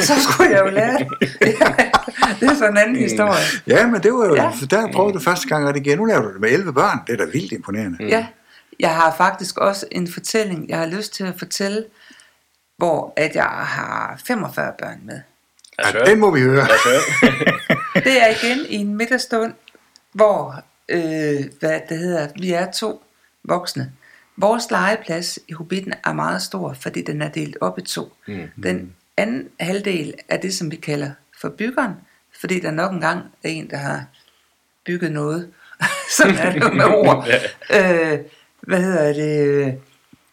[0.00, 1.08] så skulle jeg jo lære det.
[2.40, 3.44] det er så en anden historie.
[3.66, 4.50] Ja, men det var jo, Ja.
[4.70, 5.96] der prøvede du første gang at redigere.
[5.96, 6.98] Nu laver du det med 11 børn.
[7.06, 7.96] Det er da vildt imponerende.
[8.00, 8.06] Mm.
[8.08, 8.26] Ja,
[8.80, 11.84] jeg har faktisk også en fortælling, jeg har lyst til at fortælle,
[12.76, 15.20] hvor at jeg har 45 børn med.
[15.78, 16.66] Altså, Ja, den må vi høre.
[18.04, 19.52] Det er igen i en middagstund,
[20.12, 20.54] hvor
[20.88, 23.02] øh, hvad det hedder, vi er to
[23.44, 23.92] voksne.
[24.36, 28.12] Vores legeplads i Hobbiten er meget stor, fordi den er delt op i to.
[28.28, 28.48] Mm.
[28.62, 31.92] Den anden halvdel er det, som vi kalder for byggeren,
[32.40, 34.04] fordi der nok engang er en, der har
[34.86, 35.50] bygget noget.
[36.18, 37.28] Sådan er det med ord.
[37.76, 38.18] øh,
[38.60, 39.80] hvad hedder det?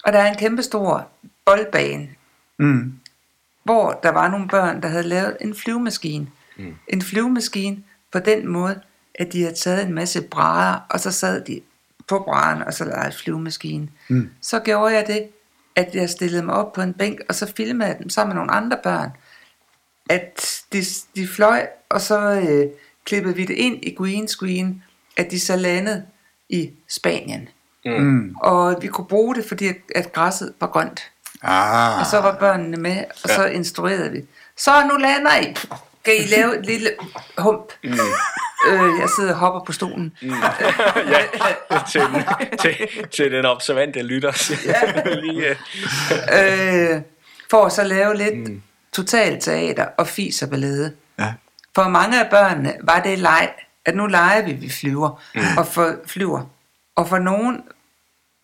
[0.04, 1.08] Og der er en kæmpe stor
[1.46, 2.08] boldbane,
[2.58, 2.94] Mm.
[3.64, 6.28] hvor der var nogle børn, der havde lavet en flyvemaskine.
[6.58, 6.76] Mm.
[6.88, 7.78] En flyvemaskine
[8.12, 8.82] på den måde,
[9.16, 11.62] at de havde taget en masse brædder, og så sad de
[12.12, 13.88] på brædderne, og så lavede flyvemaskine.
[14.08, 14.30] Mm.
[14.42, 15.28] Så gjorde jeg det,
[15.76, 18.36] at jeg stillede mig op på en bænk, og så filmede jeg dem sammen med
[18.36, 19.12] nogle andre børn.
[20.10, 20.84] At de,
[21.16, 22.68] de fløj, og så øh,
[23.06, 24.84] klippede vi det ind i green screen,
[25.18, 26.06] at de så landede
[26.50, 27.50] i Spanien.
[27.86, 28.36] Mm.
[28.42, 31.12] Og vi kunne bruge det, fordi at, at græsset var grønt.
[31.42, 32.00] Ah.
[32.00, 34.22] Og så var børnene med, og så instruerede vi.
[34.58, 35.56] Så nu lander I.
[36.06, 36.90] Kan I lave et lille
[37.38, 37.72] hump?
[37.84, 37.92] Mm.
[38.68, 40.14] Øh, jeg sidder og hopper på stolen.
[40.22, 40.30] Mm.
[41.14, 41.22] ja,
[41.92, 42.02] til,
[42.60, 42.76] til,
[43.12, 44.54] til den observante lytter.
[44.66, 45.16] Ja.
[45.20, 45.56] Lige, øh,
[46.34, 47.02] Øh,
[47.50, 48.62] for at så lave lidt mm.
[48.94, 50.94] totalt teater og fis og ballade.
[51.20, 51.34] Ja.
[51.76, 53.54] For mange af børnene var det leg,
[53.86, 55.42] at nu leger vi, vi flyver, mm.
[55.58, 56.42] og for, flyver.
[56.96, 57.62] Og for nogen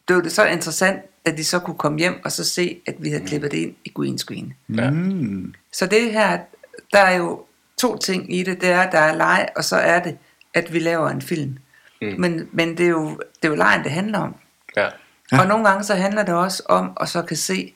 [0.07, 3.09] blev det så interessant, at de så kunne komme hjem og så se, at vi
[3.09, 4.53] havde klippet det ind i green screen.
[4.77, 4.89] ja.
[4.89, 5.53] Mm.
[5.73, 6.39] Så det her,
[6.93, 7.43] der er jo
[7.77, 8.61] to ting i det.
[8.61, 10.17] Det er, at der er leg, og så er det,
[10.53, 11.57] at vi laver en film.
[12.01, 12.15] Mm.
[12.17, 14.35] Men, men det, er jo, det er jo lejen, det handler om.
[14.77, 14.89] ja.
[15.31, 15.39] Ja.
[15.41, 17.73] Og nogle gange så handler det også om, at så kan se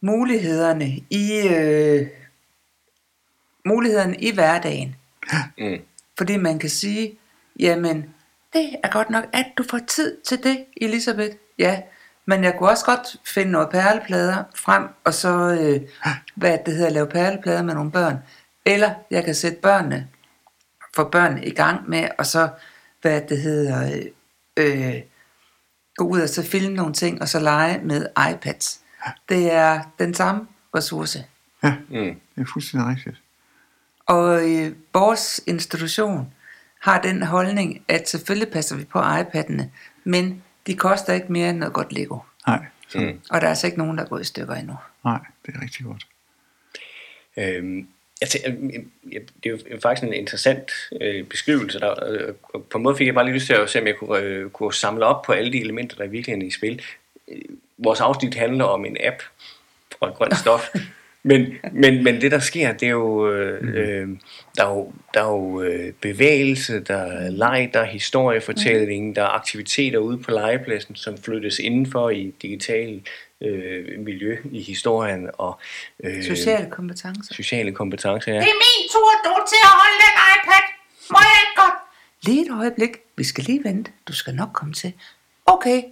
[0.00, 2.06] mulighederne i, øh,
[3.64, 4.96] mulighederne i hverdagen.
[5.58, 5.78] Mm.
[6.18, 7.18] Fordi man kan sige,
[7.58, 8.14] jamen,
[8.52, 11.36] det er godt nok, at du får tid til det, Elisabeth.
[11.58, 11.80] Ja,
[12.26, 15.80] men jeg kunne også godt finde noget perleplader frem, og så, øh,
[16.34, 18.18] hvad det hedder, lave perleplader med nogle børn.
[18.68, 20.08] Eller jeg kan sætte børnene,
[20.96, 22.48] få børnene i gang med, og så,
[23.02, 24.02] hvad det hedder,
[24.56, 24.94] øh,
[25.96, 28.80] gå ud og så filme nogle ting, og så lege med iPads.
[29.28, 31.24] Det er den samme ressource.
[31.62, 32.20] Ja, Mm.
[32.34, 33.16] det er fuldstændig rigtigt.
[34.06, 36.34] Og øh, vores institution
[36.80, 39.62] har den holdning, at selvfølgelig passer vi på iPad'ene,
[40.04, 42.18] men de koster ikke mere end noget godt Lego.
[42.46, 43.20] Nej, så, Mm.
[43.30, 44.76] Og der er altså ikke nogen, der er gået i stykker endnu.
[45.04, 46.06] nej, det er rigtig godt.
[47.36, 47.88] Øhm,
[48.20, 51.80] jeg øh, det er jo faktisk en interessant øh, beskrivelse.
[51.80, 52.34] Der, øh,
[52.70, 54.50] på en måde fik jeg bare lige lyst til at se, om jeg kunne, øh,
[54.50, 56.82] kunne samle op på alle de elementer, der er virkelig i spil.
[57.28, 57.40] Øh,
[57.78, 59.22] vores afsnit handler om en app
[60.00, 60.68] og et grønt stof.
[61.22, 64.08] Men, men, men det der sker, det er jo, øh, øh,
[64.56, 69.22] der er jo, der er jo øh, bevægelse, der er leg, der er historiefortælling, der
[69.22, 73.00] er aktiviteter ude på legepladsen, som flyttes indenfor i digital
[73.42, 75.60] øh, miljø i historien og
[76.04, 77.34] øh, Sociale kompetencer.
[77.34, 78.32] sociale kompetencer.
[78.32, 78.38] Ja.
[78.38, 80.64] Det er min tur nu til at holde den iPad.
[81.10, 81.74] Må jeg ikke godt?
[82.22, 82.90] Lige et øjeblik.
[83.16, 83.90] Vi skal lige vente.
[84.08, 84.92] Du skal nok komme til.
[85.46, 85.82] Okay.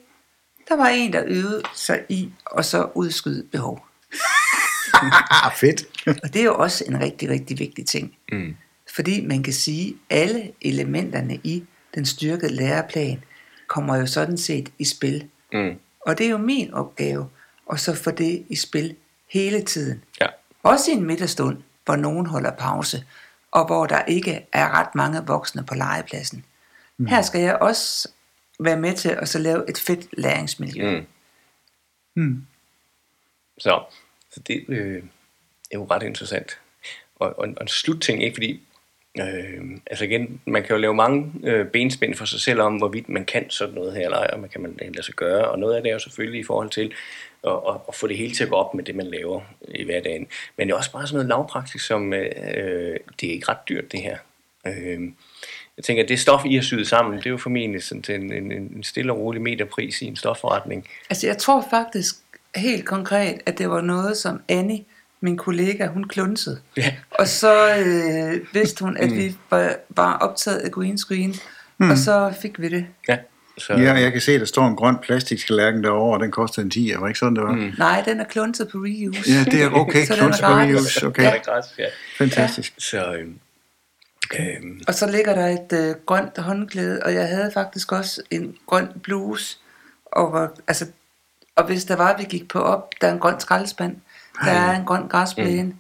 [0.69, 3.87] Der var en, der øvede sig i, og så udskyde behov.
[5.61, 5.85] Fedt.
[6.07, 8.17] Og det er jo også en rigtig, rigtig vigtig ting.
[8.33, 8.57] Mm.
[8.95, 13.25] Fordi man kan sige, at alle elementerne i den styrkede læreplan
[13.67, 15.29] kommer jo sådan set i spil.
[15.53, 15.75] Mm.
[16.07, 17.29] Og det er jo min opgave
[17.73, 18.97] at så få det i spil
[19.29, 20.05] hele tiden.
[20.21, 20.27] Ja.
[20.63, 23.05] Også i en middagstund, hvor nogen holder pause,
[23.51, 26.45] og hvor der ikke er ret mange voksne på legepladsen.
[26.97, 27.07] Mm.
[27.07, 28.09] Her skal jeg også
[28.61, 30.99] være med til at så lave et fedt læringsmiljø.
[30.99, 31.07] Mm.
[32.23, 32.47] Mm.
[33.59, 33.85] Så,
[34.31, 35.03] så det øh,
[35.71, 36.59] er jo ret interessant.
[37.17, 38.35] Og, og, og en slutting, ikke?
[38.35, 38.63] Fordi,
[39.21, 43.09] øh, altså igen, man kan jo lave mange øh, benspænd for sig selv om, hvorvidt
[43.09, 45.51] man kan sådan noget her, eller ej, og man kan man lade sig gøre.
[45.51, 46.95] Og noget af det er jo selvfølgelig i forhold til
[47.47, 49.85] at, at, at få det hele til at gå op med det, man laver i
[49.85, 50.27] hverdagen.
[50.57, 53.93] Men det er også bare sådan noget lavpraktisk, som øh, det er ikke ret dyrt,
[53.93, 54.17] det her.
[54.67, 55.01] Øh,
[55.77, 58.15] jeg tænker, at det stof, I har syet sammen, det er jo formentlig sådan til
[58.15, 60.89] en, en, en stille og rolig meterpris i en stofforretning.
[61.11, 62.15] Altså jeg tror faktisk
[62.57, 64.85] helt konkret, at det var noget, som Annie,
[65.21, 66.61] min kollega, hun klunsede.
[66.77, 66.95] Ja.
[67.11, 71.35] Og så øh, vidste hun, at vi var, var optaget af green screen,
[71.79, 71.91] mm.
[71.91, 72.87] og så fik vi det.
[73.09, 73.19] Ja,
[73.59, 76.63] så, Ja, jeg kan se, at der står en grøn plastikskallærken derovre, og den koster
[76.63, 77.53] en 10, var ikke sådan, det var?
[77.53, 77.73] Mm.
[77.79, 79.31] Nej, den er klunset på reuse.
[79.31, 80.07] Ja, det er okay.
[80.17, 81.23] Klunts på reuse, okay.
[81.23, 81.31] Ja.
[81.31, 81.85] Det er gratis, ja.
[82.19, 82.75] Fantastisk.
[82.79, 88.23] Så, øhm, Og så ligger der et øh, grønt håndklæde, og jeg havde faktisk også
[88.31, 89.59] en grøn bluse.
[90.07, 90.87] Og, hvor, altså,
[91.57, 93.97] og hvis der var, vi gik på op, der er en grøn skraldespand,
[94.45, 95.63] der er en grøn græsplæne.
[95.63, 95.75] Mm.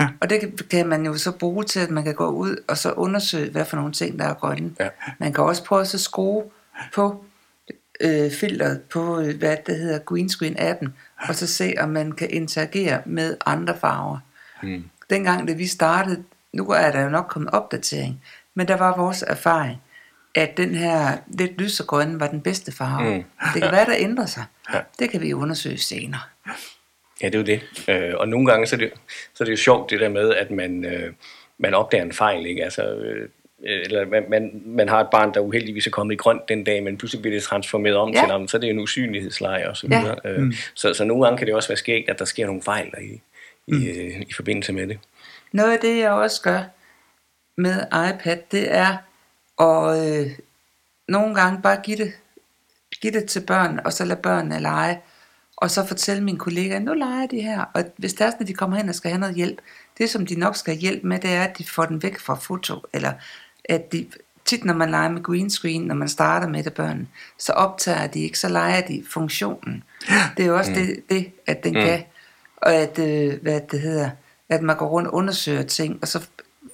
[0.00, 0.08] Ja.
[0.20, 2.78] Og det kan, kan man jo så bruge til, at man kan gå ud og
[2.78, 4.70] så undersøge, hvad for nogle ting, der er grønne.
[4.80, 4.88] Ja.
[5.18, 6.44] Man kan også prøve at så skrue
[6.94, 7.24] på
[8.00, 10.94] øh, filteret på, øh, hvad det hedder, green screen appen,
[11.28, 14.18] og så se, om man kan interagere med andre farver.
[14.62, 18.22] mm, Dengang, da vi startede, nu er der jo nok kommet opdatering,
[18.54, 19.82] men der var vores erfaring,
[20.34, 23.16] at den her lidt lysegrønne var den bedste farve.
[23.16, 23.24] Mm.
[23.54, 24.44] Det kan være, der ændrer sig.
[24.74, 24.80] Ja.
[24.98, 26.20] Det kan vi undersøge senere.
[27.22, 27.62] ja, det er jo det.
[27.88, 28.92] Øh, og nogle gange, så er, det,
[29.34, 31.12] så er det jo sjovt det der med, at man, øh,
[31.58, 32.64] man opdager en fejl, ikke?
[32.64, 33.28] Altså, øh,
[33.62, 36.82] eller man, man, man har et barn, der uheldigvis er kommet i grønt den dag,
[36.82, 38.20] men pludselig bliver det transformeret om Ja.
[38.20, 40.30] til ham, så er det jo en usynlighedsleje og så Ja.
[40.30, 42.90] Øh, så, så nogle gange kan det også være skægt, at der sker nogle fejl
[42.90, 43.20] der i,
[43.66, 44.98] i, øh, i forbindelse med det.
[45.52, 46.62] Noget af det, jeg også gør
[47.56, 48.96] med iPad, det er
[49.60, 50.30] at øh,
[51.08, 52.12] nogle gange bare give det,
[53.02, 55.00] give det til børn, og så lade børnene lege,
[55.56, 58.48] og så fortælle mine kollegaer, nu leger de her, og hvis det er sådan, at
[58.48, 59.58] de kommer hen og skal have noget hjælp,
[59.98, 62.18] det som de nok skal have hjælp med, det er, at de får den væk
[62.18, 63.12] fra foto, eller
[63.68, 64.06] at de,
[64.44, 68.06] tit når man leger med green screen, når man starter med det børn, så optager
[68.06, 69.84] de ikke, så leger de funktionen.
[70.36, 70.76] Det er jo også mm.
[70.76, 71.80] det, det, at den mm.
[71.80, 72.02] kan,
[72.56, 74.10] og at, øh, hvad det hedder,
[74.48, 76.26] at man går rundt og undersøger ting, og så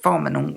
[0.03, 0.55] får man nogle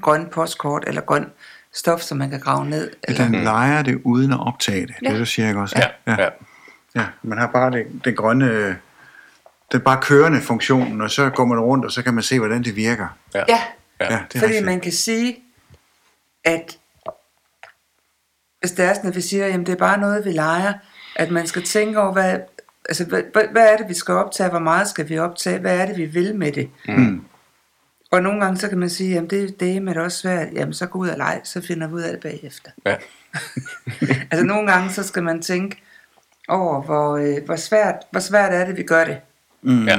[0.00, 1.26] grønne postkort, eller grøn
[1.72, 2.90] stof, som man kan grave ned.
[3.02, 4.94] Eller, den leger det uden at optage det.
[5.00, 5.18] Det er Ja.
[5.18, 5.76] det, siger jeg også.
[5.78, 6.22] Ja, ja.
[6.22, 6.28] ja.
[6.94, 7.06] ja.
[7.22, 8.76] Man har bare det, den grønne,
[9.72, 12.62] den bare kørende funktionen, og så går man rundt, og så kan man se, hvordan
[12.62, 13.06] det virker.
[13.34, 13.44] ja.
[13.48, 13.58] ja,
[14.00, 14.64] Ja, det er fordi rigtigt.
[14.64, 15.36] man kan sige,
[16.44, 16.78] at
[18.60, 20.72] hvis det er sådan, at vi siger, at det er bare noget, vi leger,
[21.16, 22.38] at man skal tænke over, hvad,
[22.88, 25.78] altså, hvad, hvad, hvad er det, vi skal optage, hvor meget skal vi optage, hvad
[25.78, 26.70] er det, vi vil med det.
[26.88, 27.24] Mm.
[28.10, 30.52] Og nogle gange, så kan man sige, jamen det, det er med det også svært,
[30.52, 32.70] jamen så gå ud og lege, så finder vi ud af det bagefter.
[32.86, 32.96] ja.
[34.30, 35.82] altså nogle gange, så skal man tænke
[36.48, 39.18] over, hvor, øh, hvor, svært, hvor svært er det, vi gør det.
[39.62, 39.86] Mm.
[39.86, 39.98] ja.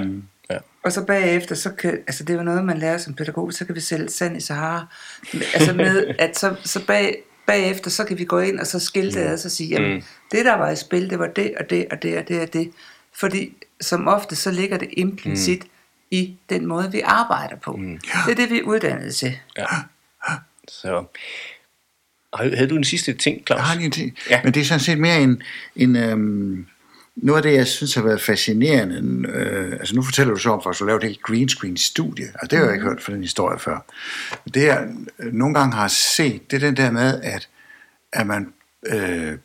[0.85, 3.65] Og så bagefter, så kan, altså det er jo noget, man lærer som pædagog, så
[3.65, 4.85] kan vi sælge sand i Sahara.
[5.53, 7.17] Altså med, at så, så bag,
[7.47, 9.93] bagefter, så kan vi gå ind og så skille det ad, og så sige, jamen,
[9.93, 10.03] Mm.
[10.31, 12.53] det der var i spil, det var det, og det, og det, og det, og
[12.53, 12.71] det.
[13.13, 15.69] Fordi som ofte, så ligger det implicit mm.
[16.11, 17.75] i den måde, vi arbejder på.
[17.75, 17.99] Mm.
[18.25, 19.37] Det er det, vi er uddannet til.
[19.57, 19.65] ja.
[20.67, 21.05] Så,
[22.37, 23.57] havde du en sidste ting, Claus?
[23.57, 24.17] Jeg har lige en ting.
[24.29, 24.35] Ja.
[24.35, 24.41] Ja.
[24.43, 25.43] Men det er sådan set mere en,
[25.75, 26.65] en, øhm,
[27.15, 30.61] noget af det, jeg synes har været fascinerende, øh, altså nu fortæller du så om,
[30.69, 33.13] at du lavede et helt green screen studie, og det har jeg ikke hørt fra
[33.13, 33.85] den historie før.
[34.53, 34.87] Det jeg
[35.19, 37.49] øh, nogle gange har set, det er den der med, at,
[38.13, 38.53] at man
[38.87, 39.37] øh,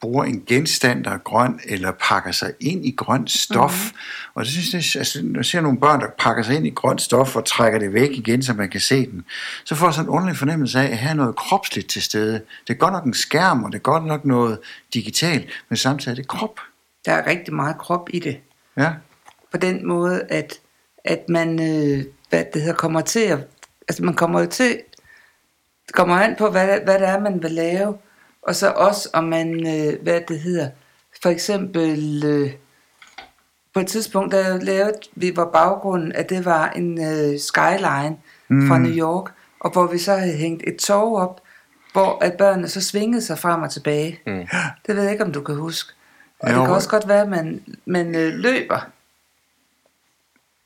[0.00, 3.90] bruger en genstand, der er grøn, eller pakker sig ind i grønt stof.
[3.92, 3.98] Mm.
[4.34, 6.70] Og det synes jeg, altså, når jeg ser nogle børn, der pakker sig ind i
[6.70, 9.24] grønt stof og trækker det væk igen, så man kan se den,
[9.64, 12.32] så får jeg sådan en underlig fornemmelse af, at er noget kropsligt til stede.
[12.66, 14.58] Det er godt nok en skærm, og det er godt nok noget
[14.94, 16.60] digitalt, men samtidig er det krop.
[17.06, 18.40] Der er rigtig meget krop i det.
[18.76, 18.92] Ja,
[19.50, 20.60] På den måde, at,
[21.04, 23.38] at man øh, hvad det hedder, kommer til at...
[23.88, 24.80] Altså man kommer til...
[25.86, 27.98] Det kommer an på, hvad, hvad det er, man vil lave.
[28.42, 29.66] Og så også, om man...
[29.66, 30.70] Øh, hvad det hedder...
[31.22, 32.22] For eksempel...
[32.26, 32.50] Øh,
[33.74, 38.16] på et tidspunkt, der lavede vi, hvor baggrunden, at det var en øh, skyline
[38.48, 38.68] mm.
[38.68, 41.40] fra New York, og hvor vi så havde hængt et tog op,
[41.92, 44.20] hvor at børnene så svingede sig frem og tilbage.
[44.26, 44.46] Mm.
[44.86, 45.92] Det ved jeg ikke, om du kan huske.
[46.40, 46.58] Og Jo.
[46.58, 48.90] det kan også godt være, at man, man øh, løber.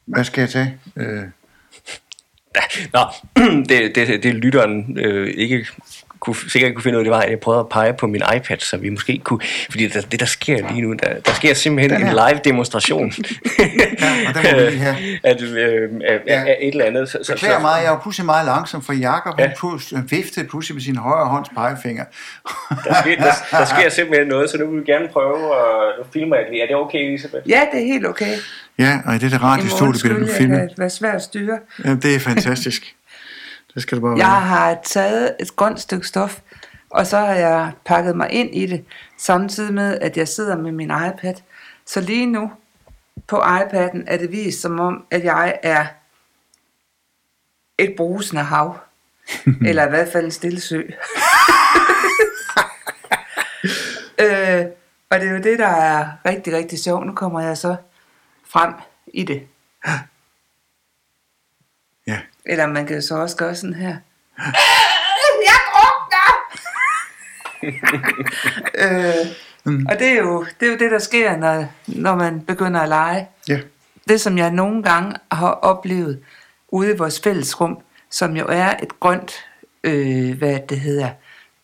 [0.05, 0.79] hvad skal jeg tage?
[0.97, 1.25] Øh,
[2.93, 3.01] Nå,
[3.69, 5.67] det, det, det lytteren øh, ikke
[6.25, 8.07] kunne, sikkert ikke kunne finde ud af, det var, at jeg prøvede at pege på
[8.07, 9.41] min iPad, så vi måske kunne...
[9.71, 13.13] Fordi der, det, der sker lige nu, der, der sker simpelthen en live demonstration.
[13.59, 14.97] ja, og den må vi lige have.
[15.31, 16.41] at, øh, af, Ja.
[16.41, 17.09] af et eller andet.
[17.09, 19.45] Så, så, Beklager så, mig, jeg er jo pludselig meget langsom, for Jakob Ja.
[19.45, 19.97] ja.
[19.97, 22.05] han viftede pludselig med sin højre hånds pegefinger.
[22.85, 26.05] der, sker, der, der sker simpelthen noget, så nu vil vi gerne prøve, og nu
[26.13, 26.63] filmer jeg det.
[26.63, 27.51] Er det okay, Elisabeth?
[27.51, 28.35] Ja, det er helt okay.
[28.79, 30.59] ja, og i det må radiostudie bliver du filmet.
[30.59, 31.59] kan være svær at styre.
[31.85, 32.83] Jamen, det er fantastisk.
[33.75, 34.41] Det skal det bare Jeg være.
[34.41, 36.41] har taget et grønt stykke stof,
[36.91, 38.85] og så har jeg pakket mig ind i det,
[39.19, 41.35] samtidig med, at jeg sidder med min iPad.
[41.87, 42.53] Så lige nu,
[43.29, 45.87] på iPad'en, er det vist som om, at jeg er
[47.79, 48.79] et brusende hav.
[49.69, 50.83] eller i hvert fald en stille sø.
[54.25, 54.65] øh,
[55.11, 57.07] og det er jo det, der er rigtig, rigtig sjovt.
[57.07, 57.77] Nu kommer jeg så
[58.49, 58.75] frem
[59.07, 59.43] i det.
[62.47, 63.97] Eller man kan så også gøre sådan her.
[65.49, 66.31] Jeg drukner!
[68.79, 69.27] Øh,
[69.65, 69.87] mm.
[69.91, 72.89] Og det er, jo, det er jo det, der sker, når, når man begynder at
[72.89, 73.29] lege.
[73.49, 73.61] Ja.
[74.09, 76.21] Det, som jeg nogle gange har oplevet
[76.69, 77.79] ude i vores fællesrum,
[78.11, 79.45] som jo er et grønt,
[79.85, 81.09] øh, hvad det hedder,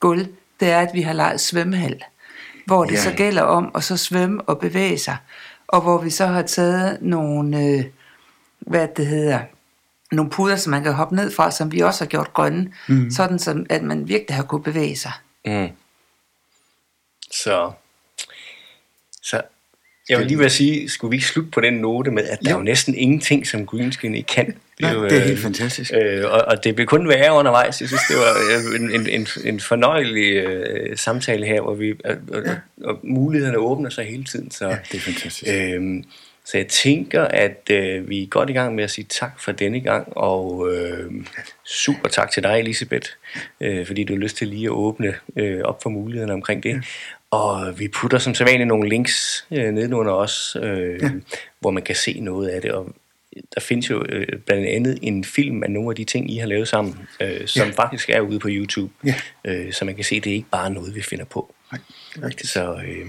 [0.00, 0.26] gulv,
[0.60, 2.02] det er, at vi har leget svømmehal.
[2.66, 3.00] Hvor det Ja.
[3.00, 5.16] så gælder om at så svømme og bevæge sig.
[5.68, 7.84] Og hvor vi så har taget nogle, øh,
[8.58, 9.38] hvad det hedder,
[10.12, 13.10] nogle puder, som man kan hoppe ned fra, som vi også har gjort grønne, mm.
[13.10, 15.12] sådan som, at man virkelig har kunne bevæge sig.
[15.46, 15.68] Mm.
[17.32, 17.70] Så,
[19.22, 19.42] så
[20.08, 22.38] jeg vil lige ved at sige, skulle vi ikke slutte på den note med, at
[22.44, 22.56] der Jo.
[22.56, 24.54] er jo næsten ingenting, som green screen ikke kan.
[24.80, 25.92] Nej, jo, det er øh, helt fantastisk.
[25.94, 27.80] Øh, og, og det blev kun værre undervejs.
[27.80, 31.94] Jeg synes, det var øh, en, en, en, en fornøjelig øh, samtale her, hvor vi,
[32.04, 34.50] og, og, og, og mulighederne åbner sig hele tiden.
[34.50, 35.52] Så, Ja, det er fantastisk.
[35.54, 36.04] Øhm,
[36.44, 39.52] så jeg tænker, at øh, vi er godt i gang med at sige tak for
[39.52, 41.12] denne gang, og øh,
[41.64, 43.10] super tak til dig, Elisabeth,
[43.60, 46.84] øh, fordi du har lyst til lige at åbne øh, op for mulighederne omkring det.
[47.30, 51.10] Og vi putter som sædvanligt nogle links øh, nedenunder os, øh, ja.
[51.60, 52.72] hvor man kan se noget af det.
[52.72, 52.94] Og
[53.54, 56.46] der findes jo øh, blandt andet en film af nogle af de ting, I har
[56.46, 57.72] lavet sammen, øh, som ja.
[57.72, 58.92] faktisk er ude på YouTube.
[59.04, 59.14] Ja.
[59.44, 61.54] Øh, så man kan se, at det er ikke bare noget, vi finder på.
[61.72, 61.80] Nej,
[62.28, 62.48] rigtigt.
[62.48, 63.06] Så øh,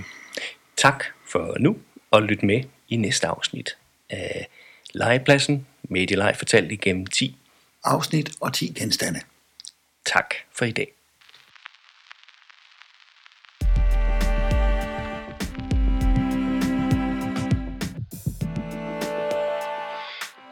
[0.78, 1.78] tak for nu,
[2.12, 3.78] og lyt med i næste afsnit
[4.10, 4.48] af
[4.94, 7.38] Legepladsen, Medieleg fortalt igennem 10.
[7.84, 9.20] Afsnit og 10 genstande.
[10.06, 10.88] Tak for i dag.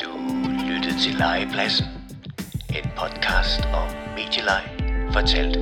[0.01, 0.11] Du
[0.69, 1.85] lyttede til Legepladsen.
[2.69, 4.63] En podcast om medieleg,
[5.13, 5.57] fortalt